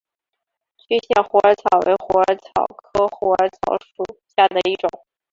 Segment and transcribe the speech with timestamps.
[0.79, 4.03] 区限虎耳草为虎耳草科虎耳草属
[4.35, 5.05] 下的一个种。